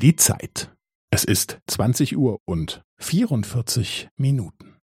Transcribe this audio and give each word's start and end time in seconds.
die 0.00 0.16
Zeit. 0.16 0.74
Es 1.12 1.24
ist 1.24 1.60
20 1.66 2.16
Uhr 2.16 2.38
und 2.46 2.82
44 2.98 4.08
Minuten. 4.16 4.78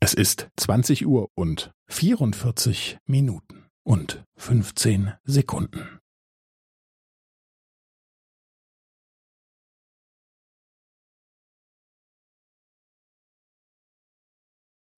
Es 0.00 0.14
ist 0.14 0.50
20 0.56 1.06
Uhr 1.06 1.28
und 1.36 1.72
44 1.88 2.98
Minuten 3.06 3.66
und 3.84 4.24
15 4.36 5.12
Sekunden. 5.22 6.01